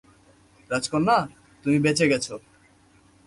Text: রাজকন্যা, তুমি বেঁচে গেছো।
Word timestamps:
রাজকন্যা, 0.71 1.17
তুমি 1.63 1.77
বেঁচে 1.79 2.05
গেছো। 2.07 2.35